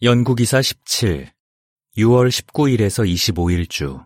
[0.00, 1.32] 연구기사 17,
[1.96, 3.98] 6월 19일에서 25일 주.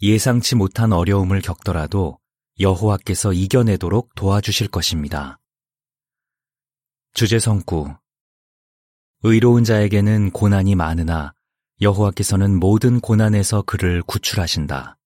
[0.00, 2.20] 예상치 못한 어려움을 겪더라도
[2.60, 5.40] 여호와께서 이겨내도록 도와주실 것입니다.
[7.14, 7.96] 주제 성구.
[9.24, 11.34] 의로운 자에게는 고난이 많으나
[11.80, 14.96] 여호와께서는 모든 고난에서 그를 구출하신다.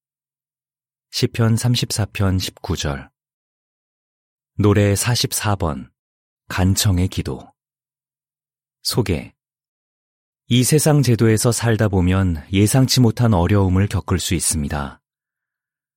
[1.12, 3.08] 시편 34편 19절.
[4.58, 5.90] 노래 44번.
[6.50, 7.50] 간청의 기도.
[8.82, 9.37] 소개.
[10.50, 14.98] 이 세상 제도에서 살다 보면 예상치 못한 어려움을 겪을 수 있습니다.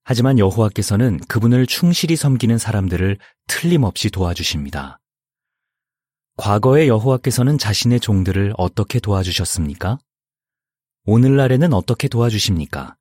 [0.04, 5.00] 하지만 여호와께서는 그분을 충실히 섬기는 사람들을 틀림없이 도와주십니다.
[6.36, 10.00] 과거의 여호와께서는 자신의 종들을 어떻게 도와주셨습니까?
[11.06, 12.98] 오늘날에는 어떻게 도와주십니까?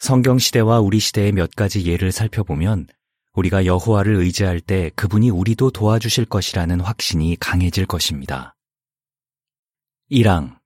[0.00, 2.88] 성경 시대와 우리 시대의 몇 가지 예를 살펴보면
[3.34, 8.51] 우리가 여호와를 의지할 때 그분이 우리도 도와주실 것이라는 확신이 강해질 것입니다.
[10.12, 10.60] 1항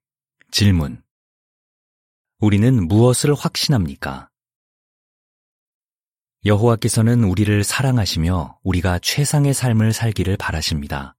[0.51, 1.05] 질문
[2.41, 4.29] 우리는 무엇을 확신합니까?
[6.45, 11.17] 여호와께서는 우리를 사랑하시며 우리가 최상의 삶을 살기를 바라십니다.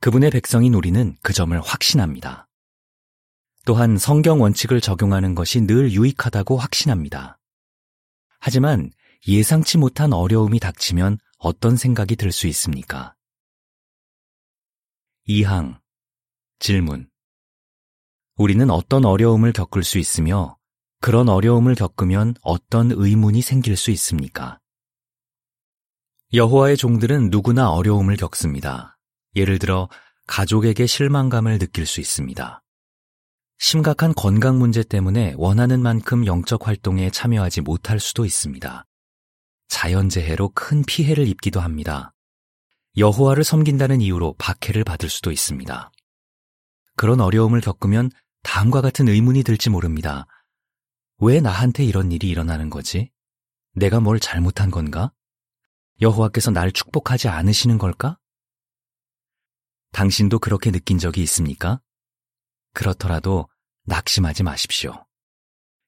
[0.00, 2.50] 그분의 백성인 우리는 그 점을 확신합니다.
[3.64, 7.38] 또한 성경 원칙을 적용하는 것이 늘 유익하다고 확신합니다.
[8.40, 8.90] 하지만
[9.26, 13.14] 예상치 못한 어려움이 닥치면 어떤 생각이 들 수 있습니까?
[15.26, 15.80] 2항
[16.58, 17.07] 질문
[18.38, 20.56] 우리는 어떤 어려움을 겪을 수 있으며
[21.00, 24.60] 그런 어려움을 겪으면 어떤 의문이 생길 수 있습니까?
[26.32, 28.96] 여호와의 종들은 누구나 어려움을 겪습니다.
[29.34, 29.88] 예를 들어
[30.28, 32.62] 가족에게 실망감을 느낄 수 있습니다.
[33.58, 38.86] 심각한 건강 문제 때문에 원하는 만큼 영적 활동에 참여하지 못할 수도 있습니다.
[39.66, 42.14] 자연재해로 큰 피해를 입기도 합니다.
[42.96, 45.90] 여호와를 섬긴다는 이유로 박해를 받을 수도 있습니다.
[46.94, 48.10] 그런 어려움을 겪으면
[48.42, 50.26] 다음과 같은 의문이 들지 모릅니다.
[51.18, 53.10] 왜 나한테 이런 일이 일어나는 거지?
[53.72, 55.12] 내가 뭘 잘못한 건가?
[56.00, 58.18] 여호와께서 날 축복하지 않으시는 걸까?
[59.92, 61.80] 당신도 그렇게 느낀 적이 있습니까?
[62.74, 63.48] 그렇더라도
[63.84, 65.04] 낙심하지 마십시오.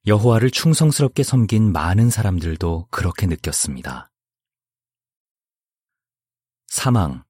[0.06, 4.10] 여호와를 충성스럽게 섬긴 많은 사람들도 그렇게 느꼈습니다.
[6.66, 7.24] 사망,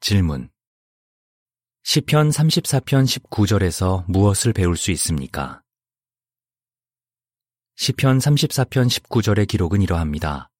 [0.00, 0.50] 질문.
[1.82, 5.62] 시편 34편 19절에서 무엇을 배울 수 있습니까?
[7.76, 10.50] 시편 34편 19절의 기록은 이러합니다.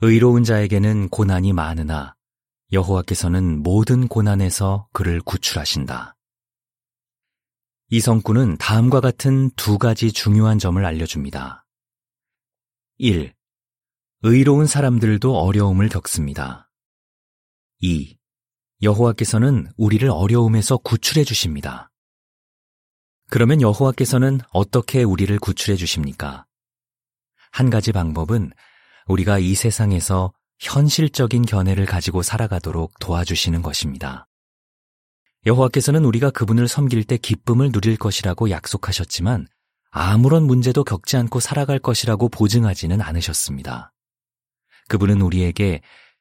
[0.00, 2.16] 의로운 자에게는 고난이 많으나
[2.72, 6.16] 여호와께서는 모든 고난에서 그를 구출하신다.
[7.90, 11.64] 이 성구는 다음과 같은 두 가지 중요한 점을 알려줍니다.
[12.98, 13.32] 1.
[14.22, 16.70] 의로운 사람들도 어려움을 겪습니다.
[17.78, 18.17] 2.
[18.80, 21.90] 여호와께서는 우리를 어려움에서 구출해 주십니다.
[23.28, 26.46] 그러면 여호와께서는 어떻게 우리를 구출해 주십니까?
[27.50, 28.52] 한 가지 방법은
[29.06, 34.28] 우리가 이 세상에서 현실적인 견해를 가지고 살아가도록 도와주시는 것입니다.
[35.46, 39.46] 여호와께서는 우리가 그분을 섬길 때 기쁨을 누릴 것이라고 약속하셨지만
[39.90, 43.92] 아무런 문제도 겪지 않고 살아갈 것이라고 보증하지는 않으셨습니다.
[44.88, 45.80] 그분은 우리에게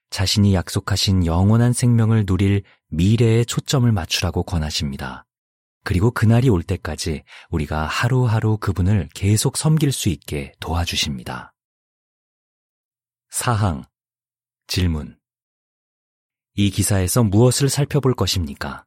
[0.10, 5.26] 자신이 약속하신 영원한 생명을 누릴 미래에 초점을 맞추라고 권하십니다.
[5.84, 11.54] 그리고 그날이 올 때까지 우리가 하루하루 그분을 계속 섬길 수 있게 도와주십니다.
[13.30, 13.86] 사항
[14.68, 15.18] 질문
[16.56, 18.86] 이 기사에서 무엇을 살펴볼 것입니까?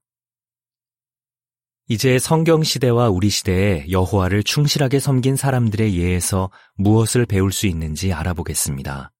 [1.88, 9.10] 이제 성경 시대와 우리 시대에 여호와를 충실하게 섬긴 사람들의 예에서 무엇을 배울 수 있는지 알아보겠습니다.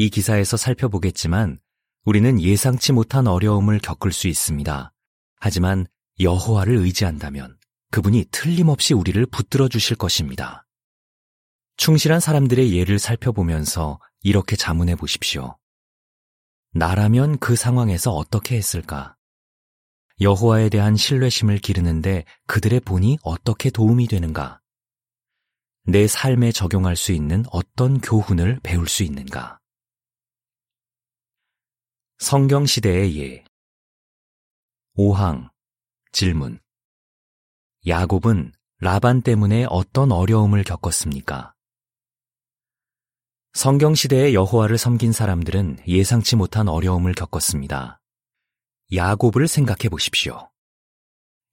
[0.00, 1.58] 이 기사에서 살펴보겠지만
[2.04, 4.92] 우리는 예상치 못한 어려움을 겪을 수 있습니다.
[5.40, 5.88] 하지만
[6.20, 7.58] 여호와를 의지한다면
[7.90, 10.64] 그분이 틀림없이 우리를 붙들어 주실 것입니다.
[11.78, 15.58] 충실한 사람들의 예를 살펴보면서 이렇게 자문해 보십시오.
[16.74, 19.16] 나라면 그 상황에서 어떻게 했을까?
[20.20, 24.60] 여호와에 대한 신뢰심을 기르는데 그들의 본이 어떻게 도움이 되는가?
[25.86, 29.57] 내 삶에 적용할 수 있는 어떤 교훈을 배울 수 있는가?
[32.20, 33.44] 성경 시대의 예.
[34.96, 35.50] 5항
[36.10, 36.58] 질문
[37.86, 41.54] 야곱은 라반 때문에 어떤 어려움을 겪었습니까?
[43.52, 48.00] 성경 시대의 여호와를 섬긴 사람들은 예상치 못한 어려움을 겪었습니다.
[48.92, 50.50] 야곱을 생각해 보십시오.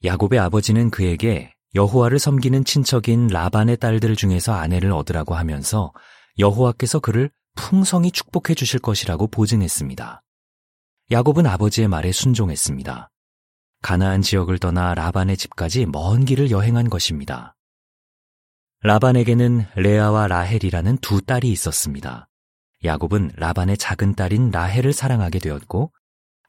[0.04, 5.94] 야곱의 아버지는 그에게 여호와를 섬기는 친척인 라반의 딸들 중에서 아내를 얻으라고 하면서
[6.40, 10.25] 여호와께서 그를 풍성히 축복해 주실 것이라고 보증했습니다.
[11.12, 13.12] 야곱은 아버지의 말에 순종했습니다.
[13.84, 17.56] 가나안 지역을 떠나 라반의 집까지 먼 길을 여행한 것입니다.
[18.82, 22.28] 라반에게는 레아와 라헬이라는 두 딸이 있었습니다.
[22.84, 25.92] 야곱은 라반의 작은 딸인 라헬을 사랑하게 되었고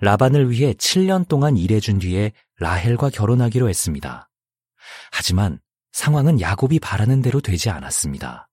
[0.00, 4.30] 라반을 위해 7년 동안 일해준 뒤에 라헬과 결혼하기로 했습니다.
[5.12, 5.60] 하지만
[5.92, 8.48] 상황은 야곱이 바라는 대로 되지 않았습니다.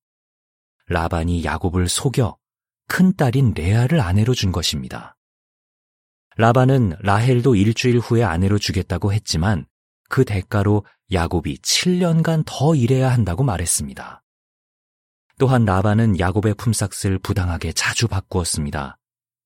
[0.88, 2.38] 라반이 야곱을 속여
[2.90, 5.16] 큰 딸인 레아를 아내로 준 것입니다.
[6.38, 9.66] 라반은 라헬도 일주일 후에 아내로 주겠다고 했지만
[10.10, 14.24] 그 대가로 야곱이 7년간 더 일해야 한다고 말했습니다.
[15.40, 18.98] 또한 라반은 야곱의 품삯을 부당하게 자주 바꾸었습니다.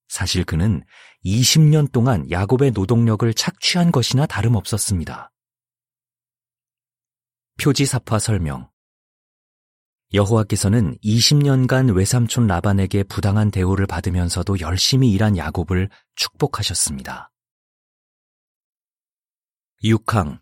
[0.07, 0.83] 사실 그는
[1.25, 5.31] 20년 동안 야곱의 노동력을 착취한 것이나 다름없었습니다.
[7.59, 8.69] 표지사파 설명
[10.13, 17.31] 여호와께서는 20년간 외삼촌 라반에게 부당한 대우를 받으면서도 열심히 일한 야곱을 축복하셨습니다.
[19.83, 20.39] 6항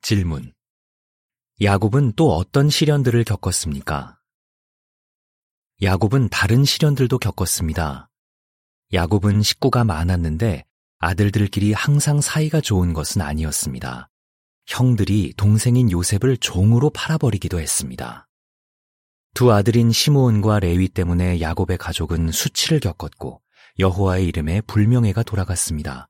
[0.00, 0.52] 질문
[1.60, 4.18] 야곱은 또 어떤 시련들을 겪었습니까?
[5.82, 8.08] 야곱은 다른 시련들도 겪었습니다.
[8.94, 10.64] 야곱은 식구가 많았는데
[10.98, 14.08] 아들들끼리 항상 사이가 좋은 것은 아니었습니다.
[14.66, 18.25] 형들이 동생인 요셉을 종으로 팔아버리기도 했습니다.
[19.36, 23.42] 두 아들인 시므온과 레위 때문에 야곱의 가족은 수치를 겪었고
[23.78, 26.08] 여호와의 이름에 불명예가 돌아갔습니다.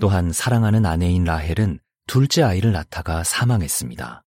[0.00, 4.24] 또한 사랑하는 아내인 라헬은 둘째 아이를 낳다가 사망했습니다.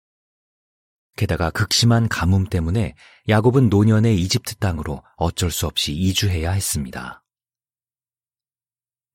[1.17, 2.95] 게다가 극심한 가뭄 때문에
[3.27, 7.25] 야곱은 노년의 이집트 땅으로 어쩔 수 없이 이주해야 했습니다.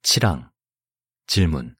[0.03, 0.51] 7항
[1.27, 1.77] 질문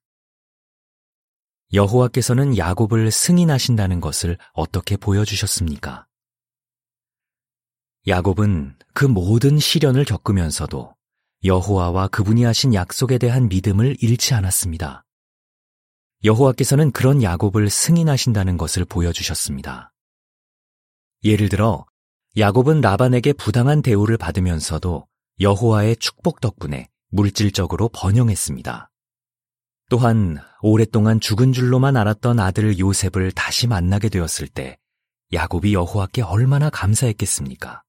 [1.75, 6.07] 여호와께서는 야곱을 승인하신다는 것을 어떻게 보여주셨습니까?
[8.07, 10.95] 야곱은 그 모든 시련을 겪으면서도
[11.45, 15.05] 여호와와 그분이 하신 약속에 대한 믿음을 잃지 않았습니다.
[16.25, 19.93] 여호와께서는 그런 야곱을 승인하신다는 것을 보여주셨습니다.
[21.25, 21.85] 예를 들어
[22.39, 25.07] 야곱은 라반에게 부당한 대우를 받으면서도
[25.41, 28.91] 여호와의 축복 덕분에 물질적으로 번영했습니다.
[29.91, 34.79] 또한 오랫동안 죽은 줄로만 알았던 아들 요셉을 다시 만나게 되었을 때
[35.33, 37.83] 야곱이 여호와께 얼마나 감사했겠습니까?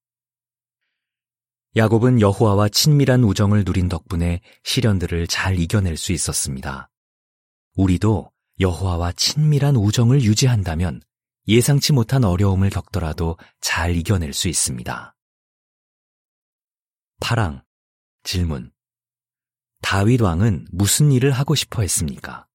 [1.77, 6.89] 야곱은 여호와와 친밀한 우정을 누린 덕분에 시련들을 잘 이겨낼 수 있었습니다.
[7.75, 8.29] 우리도
[8.59, 11.01] 여호와와 친밀한 우정을 유지한다면
[11.47, 15.15] 예상치 못한 어려움을 겪더라도 잘 이겨낼 수 있습니다.
[17.21, 17.63] 파랑
[18.23, 18.71] 질문
[19.81, 22.47] 다윗 왕은 무슨 일을 하고 싶어 했습니까?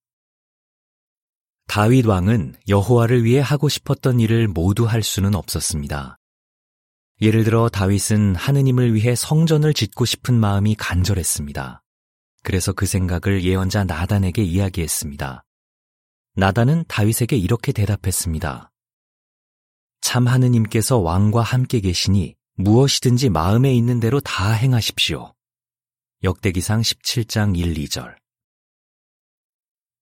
[1.68, 6.18] 다윗 왕은 여호와를 위해 하고 싶었던 일을 모두 할 수는 없었습니다.
[7.20, 11.82] 예를 들어 다윗은 하느님을 위해 성전을 짓고 싶은 마음이 간절했습니다.
[12.42, 15.44] 그래서 그 생각을 예언자 나단에게 이야기했습니다.
[16.34, 18.70] 나단은 다윗에게 이렇게 대답했습니다.
[20.02, 25.34] 참 하느님께서 왕과 함께 계시니 무엇이든지 마음에 있는 대로 다 행하십시오.
[26.22, 28.14] 역대기상 17장 1, 2절.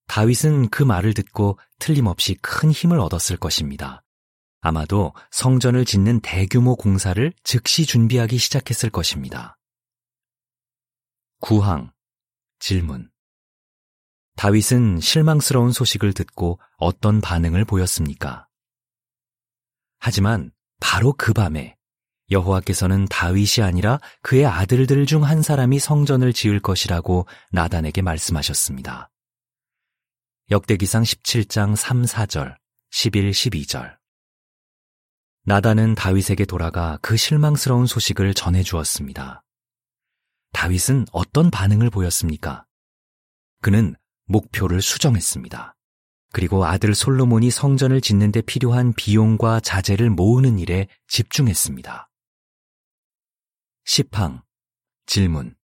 [0.06, 4.03] 다윗은 그 말을 듣고 틀림없이 큰 힘을 얻었을 것입니다.
[4.64, 9.58] 아마도 성전을 짓는 대규모 공사를 즉시 준비하기 시작했을 것입니다.
[11.40, 11.92] 구항
[12.60, 13.10] 질문
[14.36, 18.48] 다윗은 실망스러운 소식을 듣고 어떤 반응을 보였습니까?
[19.98, 21.76] 하지만 바로 그 밤에
[22.30, 29.10] 여호와께서는 다윗이 아니라 그의 아들들 중 한 사람이 성전을 지을 것이라고 나단에게 말씀하셨습니다.
[30.50, 32.56] 역대기상 17장 3, 4절,
[32.92, 34.03] 11, 12절.
[35.46, 39.42] 나단은 다윗에게 돌아가 그 실망스러운 소식을 전해 주었습니다.
[40.52, 42.64] 다윗은 어떤 반응을 보였습니까?
[43.60, 45.76] 그는 목표를 수정했습니다.
[46.32, 52.10] 그리고 아들 솔로몬이 성전을 짓는 데 필요한 비용과 자재를 모으는 일에 집중했습니다.
[53.86, 54.42] 10항
[55.04, 55.54] 질문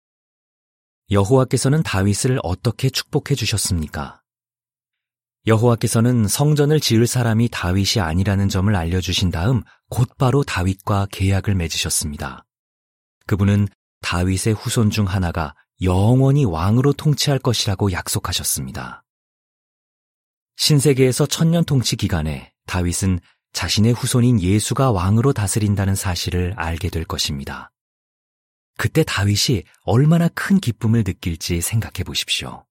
[1.11, 4.20] 여호와께서는 다윗을 어떻게 축복해 주셨습니까?
[5.47, 12.45] 여호와께서는 성전을 지을 사람이 다윗이 아니라는 점을 알려주신 다음 곧바로 다윗과 계약을 맺으셨습니다.
[13.27, 13.69] 그분은
[14.03, 19.03] 다윗의 후손 중 하나가 영원히 왕으로 통치할 것이라고 약속하셨습니다.
[20.57, 23.21] 신세계에서 천년 통치 기간에 다윗은
[23.53, 27.73] 자신의 후손인 예수가 왕으로 다스린다는 사실을 알게 될 것입니다.
[28.77, 32.65] 그때 다윗이 얼마나 큰 기쁨을 느낄지 생각해 보십시오.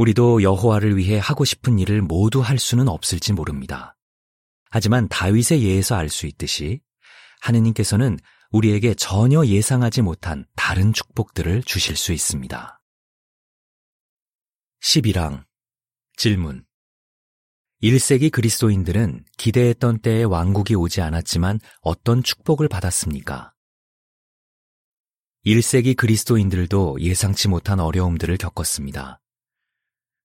[0.00, 3.98] 우리도 여호와를 위해 하고 싶은 일을 모두 할 수는 없을지 모릅니다.
[4.70, 6.80] 하지만 다윗의 예에서 알 수 있듯이
[7.42, 8.18] 하느님께서는
[8.50, 12.80] 우리에게 전혀 예상하지 못한 다른 축복들을 주실 수 있습니다.
[14.82, 15.44] 11항
[16.16, 16.64] 질문
[17.82, 23.52] 1세기 그리스도인들은 기대했던 때에 왕국이 오지 않았지만 어떤 축복을 받았습니까?
[25.44, 29.20] 1세기 그리스도인들도 예상치 못한 어려움들을 겪었습니다.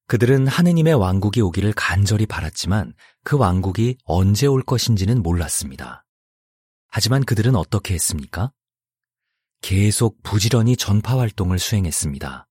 [0.07, 2.93] 그들은 하느님의 왕국이 오기를 간절히 바랐지만
[3.23, 6.05] 그 왕국이 언제 올 것인지는 몰랐습니다.
[6.87, 8.51] 하지만 그들은 어떻게 했습니까?
[9.61, 12.47] 계속 부지런히 전파 활동을 수행했습니다.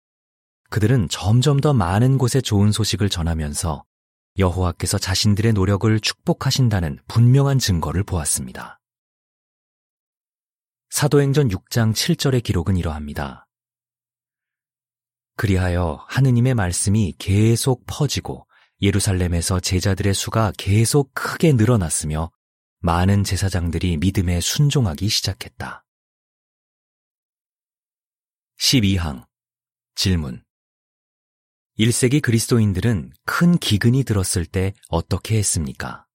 [0.70, 3.84] 그들은 점점 더 많은 곳에 좋은 소식을 전하면서
[4.36, 8.80] 여호와께서 자신들의 노력을 축복하신다는 분명한 증거를 보았습니다.
[10.90, 13.43] 사도행전 6장 7절의 기록은 이러합니다.
[15.36, 18.46] 그리하여 하느님의 말씀이 계속 퍼지고
[18.80, 22.30] 예루살렘에서 제자들의 수가 계속 크게 늘어났으며
[22.80, 25.84] 많은 제사장들이 믿음에 순종하기 시작했다.
[28.58, 29.26] 12항
[29.94, 30.44] 질문
[31.78, 36.06] 1세기 그리스도인들은 큰 기근이 들었을 때 어떻게 했습니까?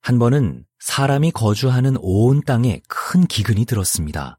[0.00, 4.38] 한 번은 사람이 거주하는 온 땅에 큰 기근이 들었습니다.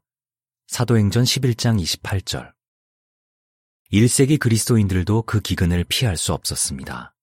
[0.66, 2.52] 사도행전 11장 28절.
[3.92, 7.14] 1세기 그리스도인들도 그 기근을 피할 수 없었습니다.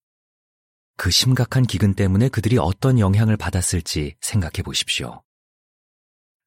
[0.97, 5.23] 그 심각한 기근 때문에 그들이 어떤 영향을 받았을지 생각해 보십시오.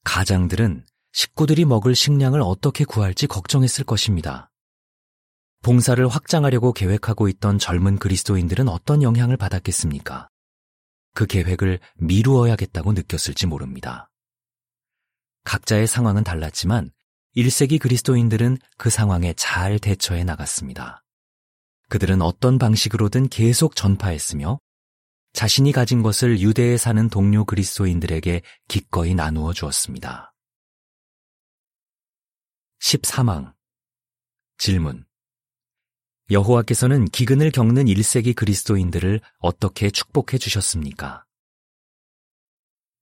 [0.04, 4.50] 가장들은 식구들이 먹을 식량을 어떻게 구할지 걱정했을 것입니다.
[5.62, 10.28] 봉사를 확장하려고 계획하고 있던 젊은 그리스도인들은 어떤 영향을 받았겠습니까?
[11.14, 14.10] 그 계획을 미루어야겠다고 느꼈을지 모릅니다.
[15.44, 16.90] 각자의 상황은 달랐지만
[17.36, 21.04] 1세기 그리스도인들은 그 상황에 잘 대처해 나갔습니다.
[21.88, 24.58] 그들은 어떤 방식으로든 계속 전파했으며
[25.32, 30.32] 자신이 가진 것을 유대에 사는 동료 그리스도인들에게 기꺼이 나누어 주었습니다.
[32.80, 33.52] 13항
[34.58, 35.04] 질문
[36.30, 41.23] 여호와께서는 기근을 겪는 1세기 그리스도인들을 어떻게 축복해 주셨습니까?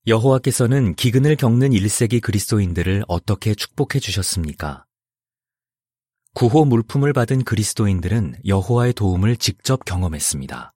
[0.05, 4.85] 여호와께서는 기근을 겪는 1세기 그리스도인들을 어떻게 축복해 주셨습니까?
[6.35, 10.73] 구호 물품을 받은 그리스도인들은 여호와의 도움을 직접 경험했습니다.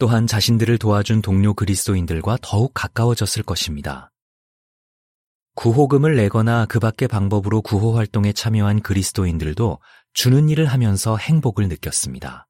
[0.00, 4.10] 또한 자신들을 도와준 동료 그리스도인들과 더욱 가까워졌을 것입니다.
[5.54, 9.78] 구호금을 내거나 그 밖의 방법으로 구호 활동에 참여한 그리스도인들도
[10.14, 12.48] 주는 일을 하면서 행복을 느꼈습니다.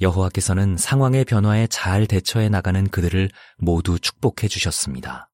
[0.00, 5.30] 여호와께서는 상황의 변화에 잘 대처해 나가는 그들을 모두 축복해 주셨습니다.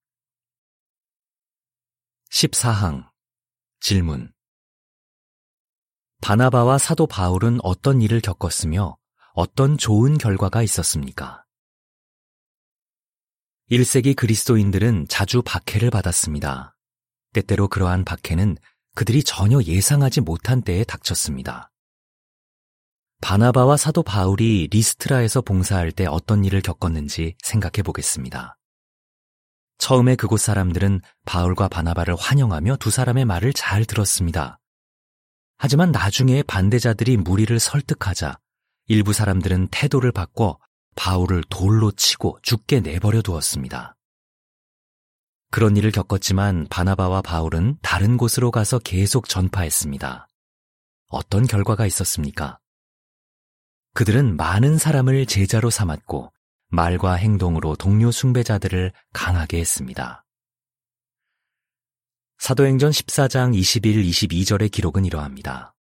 [2.30, 3.06] 14항
[3.80, 4.32] 질문
[6.22, 8.96] 바나바와 사도 바울은 어떤 일을 겪었으며
[9.34, 11.44] 어떤 좋은 결과가 있었습니까?
[13.70, 16.74] 1세기 그리스도인들은 자주 박해를 받았습니다.
[17.34, 18.56] 때때로 그러한 박해는
[18.94, 21.73] 그들이 전혀 예상하지 못한 때에 닥쳤습니다.
[23.24, 28.58] 바나바와 사도 바울이 리스트라에서 봉사할 때 어떤 일을 겪었는지 생각해 보겠습니다.
[29.78, 34.60] 처음에 그곳 사람들은 바울과 바나바를 환영하며 두 사람의 말을 잘 들었습니다.
[35.56, 38.38] 하지만 나중에 반대자들이 무리를 설득하자
[38.88, 40.58] 일부 사람들은 태도를 바꿔
[40.94, 43.96] 바울을 돌로 치고 죽게 내버려 두었습니다.
[45.50, 50.28] 그런 일을 겪었지만 바나바와 바울은 다른 곳으로 가서 계속 전파했습니다.
[51.08, 52.58] 어떤 결과가 있었습니까?
[53.94, 56.32] 그들은 많은 사람을 제자로 삼았고
[56.68, 60.24] 말과 행동으로 동료 숭배자들을 강하게 했습니다.
[62.38, 65.76] 사도행전 14장 21, 22절의 기록은 이러합니다.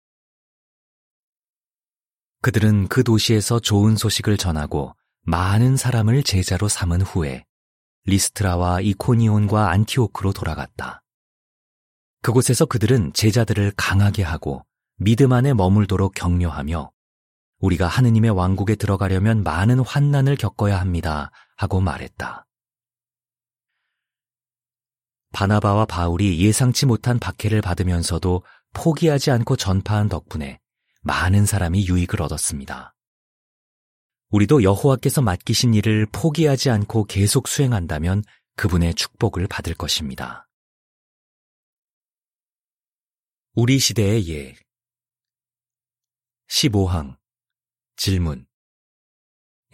[2.40, 7.44] 그들은 그 도시에서 좋은 소식을 전하고 많은 사람을 제자로 삼은 후에
[8.04, 11.02] 리스트라와 이코니온과 안티오크로 돌아갔다.
[12.22, 14.64] 그곳에서 그들은 제자들을 강하게 하고
[14.98, 16.93] 믿음 안에 머물도록 격려하며
[17.58, 21.30] 우리가 하느님의 왕국에 들어가려면 많은 환난을 겪어야 합니다.
[21.56, 22.46] 하고 말했다.
[25.32, 30.60] 바나바와 바울이 예상치 못한 박해를 받으면서도 포기하지 않고 전파한 덕분에
[31.02, 32.94] 많은 사람이 유익을 얻었습니다.
[34.30, 38.24] 우리도 여호와께서 맡기신 일을 포기하지 않고 계속 수행한다면
[38.56, 40.48] 그분의 축복을 받을 것입니다.
[43.54, 44.56] 우리 시대의 예
[46.48, 47.16] 15항
[47.96, 48.46] 질문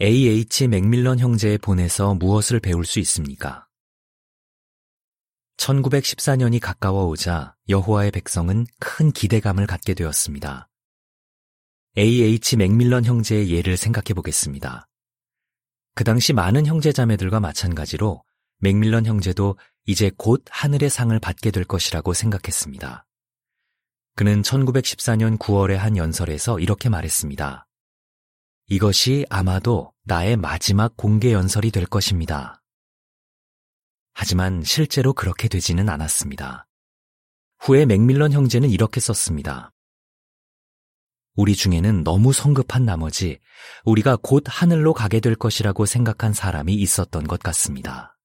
[0.01, 0.67] A.H.
[0.67, 3.67] 맥밀런 형제의 본에서 무엇을 배울 수 있습니까?
[5.57, 10.69] 1914년이 가까워 오자 여호와의 백성은 큰 기대감을 갖게 되었습니다.
[11.97, 12.57] A.H.
[12.57, 14.87] 맥밀런 형제의 예를 생각해 보겠습니다.
[15.93, 18.23] 그 당시 많은 형제자매들과 마찬가지로
[18.59, 23.05] 맥밀런 형제도 이제 곧 하늘의 상을 받게 될 것이라고 생각했습니다.
[24.15, 27.67] 그는 1914년 9월의 한 연설에서 이렇게 말했습니다.
[28.71, 32.63] 이것이 아마도 나의 마지막 공개 연설이 될 것입니다.
[34.13, 36.69] 하지만 실제로 그렇게 되지는 않았습니다.
[37.59, 39.73] 후에 맥밀런 형제는 이렇게 썼습니다.
[41.35, 43.39] 우리 중에는 너무 성급한 나머지
[43.83, 48.17] 우리가 곧 하늘로 가게 될 것이라고 생각한 사람이 있었던 것 같습니다.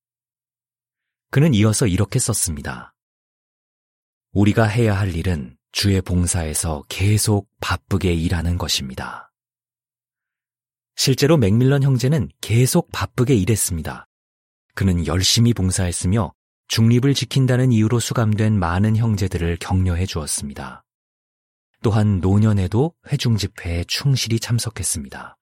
[1.32, 2.94] 그는 이어서 이렇게 썼습니다.
[4.30, 9.25] 우리가 해야 할 일은 주의 봉사에서 계속 바쁘게 일하는 것입니다.
[10.96, 14.08] 실제로 맥밀런 형제는 계속 바쁘게 일했습니다.
[14.74, 16.32] 그는 열심히 봉사했으며
[16.68, 20.84] 중립을 지킨다는 이유로 수감된 많은 형제들을 격려해 주었습니다.
[21.82, 25.36] 또한 노년에도 회중 집회에 충실히 참석했습니다.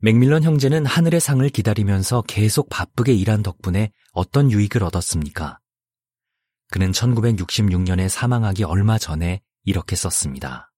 [0.00, 5.58] 맥밀런 형제는 하늘의 상을 기다리면서 계속 바쁘게 일한 덕분에 어떤 유익을 얻었습니까?
[6.70, 10.70] 그는 1966년에 사망하기 얼마 전에 이렇게 썼습니다.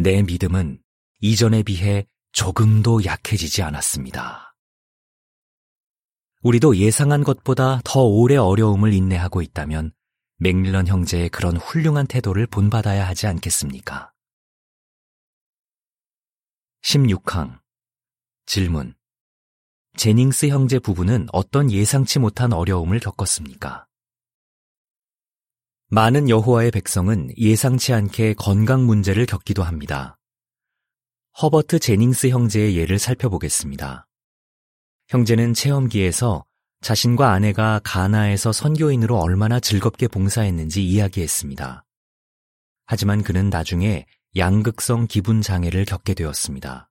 [0.00, 0.80] 내 믿음은
[1.20, 4.54] 이전에 비해 조금도 약해지지 않았습니다.
[6.42, 9.90] 우리도 예상한 것보다 더 오래 어려움을 인내하고 있다면
[10.36, 14.12] 맥밀런 형제의 그런 훌륭한 태도를 본받아야 하지 않겠습니까?
[16.84, 17.58] 16항
[18.46, 18.94] 질문
[19.96, 23.88] 제닝스 형제 부부는 어떤 예상치 못한 어려움을 겪었습니까?
[25.90, 30.18] 많은 여호와의 백성은 예상치 않게 건강 문제를 겪기도 합니다.
[31.40, 34.06] 허버트 제닝스 형제의 예를 살펴보겠습니다.
[35.08, 36.44] 형제는 체험기에서
[36.82, 41.86] 자신과 아내가 가나에서 선교인으로 얼마나 즐겁게 봉사했는지 이야기했습니다.
[42.84, 44.04] 하지만 그는 나중에
[44.36, 46.90] 양극성 기분 장애를 겪게 되었습니다.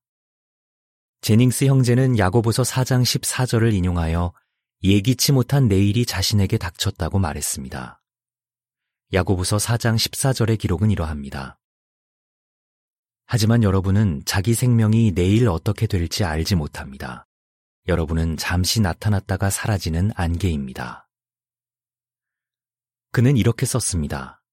[1.22, 4.34] 제닝스 형제는 야고보서 4장 14절을 인용하여
[4.84, 8.02] 예기치 못한 내일이 자신에게 닥쳤다고 말했습니다.
[9.14, 11.60] 야고보서 4장 14절의 기록은 이러합니다.
[13.26, 17.28] 하지만 여러분은 자기 생명이 내일 어떻게 될지 알지 못합니다.
[17.88, 21.10] 여러분은 잠시 나타났다가 사라지는 안개입니다.
[23.12, 24.44] 그는 이렇게 썼습니다.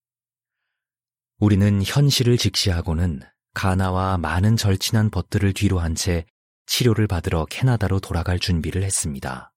[1.38, 3.22] 우리는 현실을 직시하고는
[3.54, 6.26] 가나와 많은 절친한 벗들을 뒤로 한 채
[6.66, 9.53] 치료를 받으러 캐나다로 돌아갈 준비를 했습니다.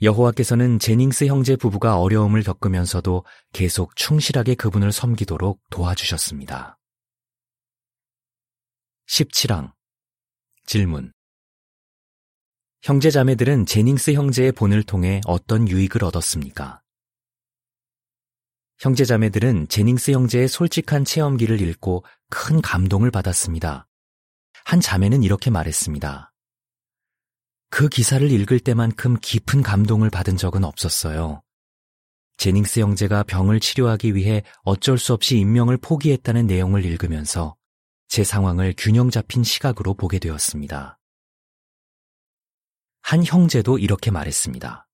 [0.00, 6.78] 여호와께서는 제닝스 형제 부부가 어려움을 겪으면서도 계속 충실하게 그분을 섬기도록 도와주셨습니다.
[9.08, 9.72] 17항
[10.66, 11.12] 질문
[12.82, 16.80] 형제 자매들은 제닝스 형제의 본을 통해 어떤 유익을 얻었습니까?
[18.78, 23.88] 형제 자매들은 제닝스 형제의 솔직한 체험기를 읽고 큰 감동을 받았습니다.
[24.64, 26.27] 한 자매는 이렇게 말했습니다.
[27.70, 31.42] 그 기사를 읽을 때만큼 깊은 감동을 받은 적은 없었어요.
[32.38, 37.56] 제닝스 형제가 병을 치료하기 위해 어쩔 수 없이 인명을 포기했다는 내용을 읽으면서
[38.06, 40.98] 제 상황을 균형 잡힌 시각으로 보게 되었습니다.
[43.02, 44.88] 한 형제도 이렇게 말했습니다.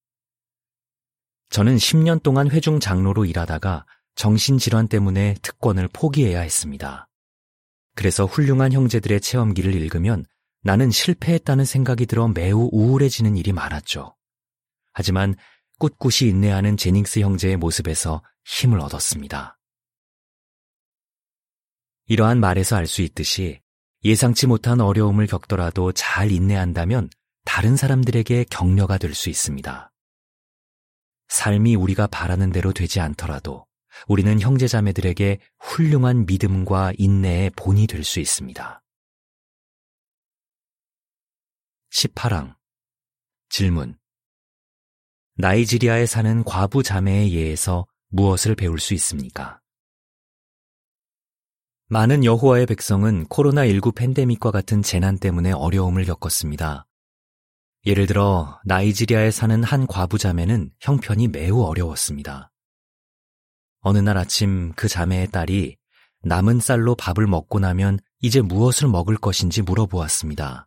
[1.50, 7.08] 저는 10년 동안 회중 장로로 일하다가 정신질환 때문에 특권을 포기해야 했습니다.
[7.94, 10.24] 그래서 훌륭한 형제들의 체험기를 읽으면
[10.64, 14.16] 나는 실패했다는 생각이 들어 매우 우울해지는 일이 많았죠.
[14.94, 15.36] 하지만
[15.78, 19.58] 꿋꿋이 인내하는 제닝스 형제의 모습에서 힘을 얻었습니다.
[22.06, 23.60] 이러한 말에서 알 수 있듯이
[24.04, 27.10] 예상치 못한 어려움을 겪더라도 잘 인내한다면
[27.44, 29.92] 다른 사람들에게 격려가 될 수 있습니다.
[31.28, 33.66] 삶이 우리가 바라는 대로 되지 않더라도
[34.08, 38.83] 우리는 형제자매들에게 훌륭한 믿음과 인내의 본이 될 수 있습니다.
[41.94, 42.56] 18항
[43.48, 43.96] 질문
[45.36, 49.60] 나이지리아에 사는 과부 자매의 예에서 무엇을 배울 수 있습니까?
[51.86, 56.88] 많은 여호와의 백성은 코로나19 팬데믹과 같은 재난 때문에 어려움을 겪었습니다.
[57.86, 62.50] 예를 들어 나이지리아에 사는 한 과부 자매는 형편이 매우 어려웠습니다.
[63.80, 65.76] 어느 날 아침 그 자매의 딸이
[66.22, 70.66] 남은 쌀로 밥을 먹고 나면 이제 무엇을 먹을 것인지 물어보았습니다.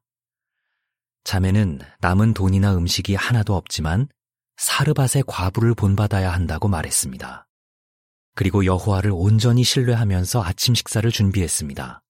[1.28, 4.08] 자매는 남은 돈이나 음식이 하나도 없지만
[4.56, 7.50] 사르밧의 과부를 본받아야 한다고 말했습니다.
[8.34, 12.02] 그리고 여호와를 온전히 신뢰하면서 아침 식사를 준비했습니다.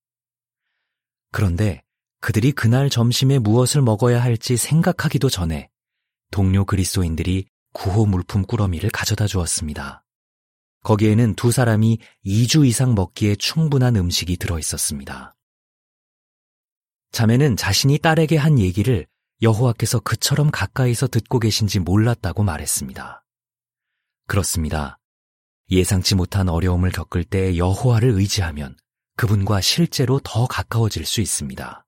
[1.32, 1.82] 그런데
[2.22, 5.72] 그들이 그날 점심에 무엇을 먹어야 할지 생각하기도 전에
[6.30, 10.06] 동료 그리스도인들이 구호 물품 꾸러미를 가져다 주었습니다.
[10.84, 15.37] 거기에는 두 사람이 2주 이상 먹기에 충분한 음식이 들어 있었습니다.
[17.12, 19.06] 자매는 자신이 딸에게 한 얘기를
[19.42, 23.24] 여호와께서 그처럼 가까이서 듣고 계신지 몰랐다고 말했습니다.
[24.28, 25.00] 그렇습니다.
[25.70, 28.76] 예상치 못한 어려움을 겪을 때 여호와를 의지하면
[29.16, 31.86] 그분과 실제로 더 가까워질 수 있습니다.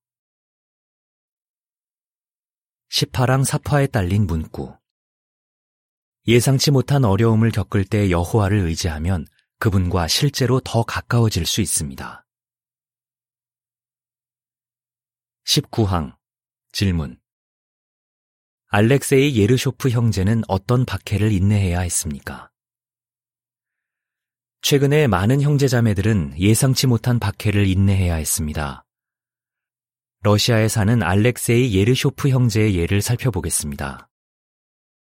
[2.92, 4.76] 18항 사파에 딸린 문구
[6.28, 9.26] 예상치 못한 어려움을 겪을 때 여호와를 의지하면
[9.60, 12.26] 그분과 실제로 더 가까워질 수 있습니다.
[15.50, 16.16] 19항
[16.72, 17.18] 질문
[18.68, 22.52] 알렉세이 예르쇼프 형제는 어떤 박해를 인내해야 했습니까?
[24.62, 28.86] 최근에 많은 형제자매들은 예상치 못한 박해를 인내해야 했습니다.
[30.22, 34.08] 러시아에 사는 알렉세이 예르쇼프 형제의 예를 살펴보겠습니다.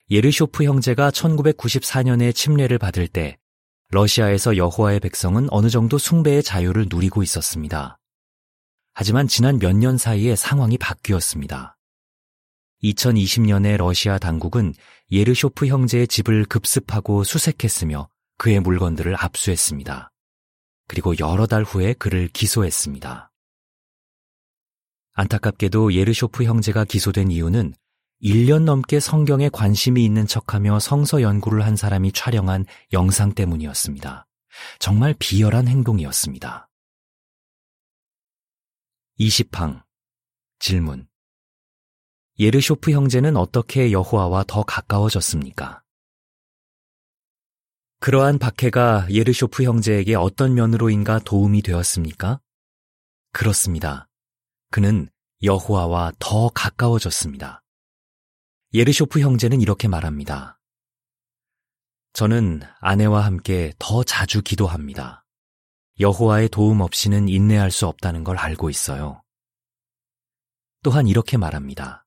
[0.10, 3.38] 예르쇼프 형제가 1994년에 침례를 받을 때
[3.92, 8.00] 러시아에서 여호와의 백성은 어느 정도 숭배의 자유를 누리고 있었습니다.
[8.94, 11.78] 하지만 지난 몇 년 사이에 상황이 바뀌었습니다.
[12.84, 14.74] 2020년에 러시아 당국은
[15.12, 20.12] 예르쇼프 형제의 집을 급습하고 수색했으며 그의 물건들을 압수했습니다.
[20.88, 23.32] 그리고 여러 달 후에 그를 기소했습니다.
[25.14, 27.74] 안타깝게도 예르쇼프 형제가 기소된 이유는
[28.22, 34.28] 1년 넘게 성경에 관심이 있는 척하며 성서 연구를 한 사람이 촬영한 영상 때문이었습니다.
[34.80, 36.70] 정말 비열한 행동이었습니다.
[39.20, 39.84] 20항
[40.58, 41.08] 질문
[42.40, 45.84] 예르쇼프 형제는 어떻게 여호와와 더 가까워졌습니까?
[48.00, 52.42] 그러한 박해가 예르쇼프 형제에게 어떤 면으로인가 도움이 되었습니까?
[53.32, 54.10] 그렇습니다.
[54.72, 55.10] 그는
[55.44, 57.64] 여호와와 더 가까워졌습니다.
[58.74, 60.60] 예르쇼프 형제는 이렇게 말합니다.
[62.14, 65.23] 저는 아내와 함께 더 자주 기도합니다.
[66.00, 69.22] 여호와의 도움 없이는 인내할 수 없다는 걸 알고 있어요.
[70.82, 72.06] 또한 이렇게 말합니다.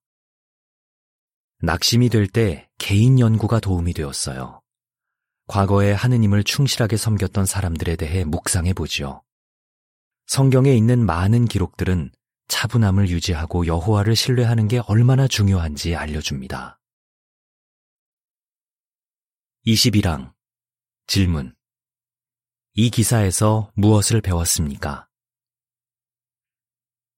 [1.62, 4.60] 낙심이 될 때 개인 연구가 도움이 되었어요.
[5.46, 9.22] 과거에 하느님을 충실하게 섬겼던 사람들에 대해 묵상해 보지요.
[10.26, 12.10] 성경에 있는 많은 기록들은
[12.48, 16.78] 차분함을 유지하고 여호와를 신뢰하는 게 얼마나 중요한지 알려줍니다.
[19.66, 20.34] 21항
[21.06, 21.55] 질문
[22.78, 25.08] 이 기사에서 무엇을 배웠습니까?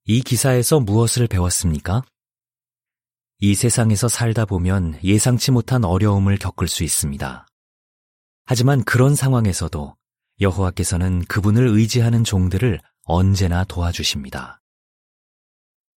[0.04, 2.04] 이 기사에서 무엇을 배웠습니까?
[3.40, 7.44] 이 세상에서 살다 보면 예상치 못한 어려움을 겪을 수 있습니다.
[8.44, 9.96] 하지만 그런 상황에서도
[10.40, 14.62] 여호와께서는 그분을 의지하는 종들을 언제나 도와주십니다.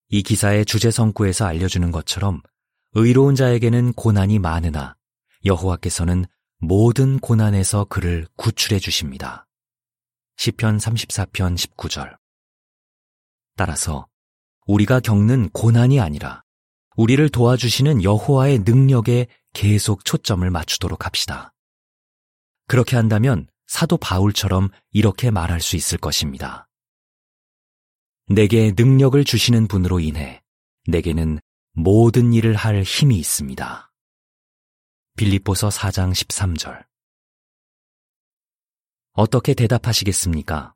[0.09, 2.41] 이 기사의 주제 성구에서 알려주는 것처럼
[2.95, 4.97] 의로운 자에게는 고난이 많으나
[5.45, 6.25] 여호와께서는
[6.61, 9.47] 모든 고난에서 그를 구출해 주십니다.
[10.43, 12.17] 시편 34편 19절.
[13.59, 14.07] 따라서
[14.67, 16.45] 우리가 겪는 고난이 아니라
[16.97, 21.53] 우리를 도와주시는 여호와의 능력에 계속 초점을 맞추도록 합시다.
[22.69, 26.67] 그렇게 한다면 사도 바울처럼 이렇게 말할 수 있을 것입니다.
[28.27, 30.41] 내게 능력을 주시는 분으로 인해
[30.87, 31.39] 내게는
[31.75, 33.93] 모든 일을 할 힘이 있습니다.
[35.19, 36.90] 빌립보서 4장 13절.
[39.13, 40.75] 어떻게 대답하시겠습니까?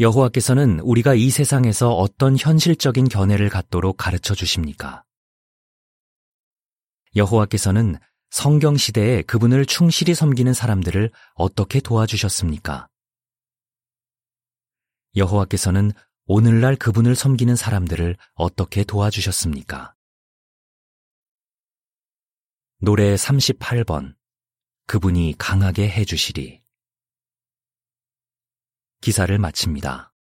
[0.00, 5.04] 여호와께서는 우리가 이 세상에서 어떤 현실적인 견해를 갖도록 가르쳐 주십니까?
[7.16, 7.96] 여호와께서는
[8.30, 12.88] 성경 시대에 그분을 충실히 섬기는 사람들을 어떻게 도와주셨습니까?
[15.16, 15.92] 여호와께서는
[16.26, 19.94] 오늘날 그분을 섬기는 사람들을 어떻게 도와주셨습니까?
[22.80, 24.16] 노래 38번
[24.86, 26.62] 그분이 강하게 해주시리
[29.00, 30.13] 기사를 마칩니다.